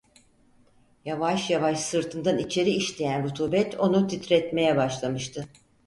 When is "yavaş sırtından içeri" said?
1.49-2.69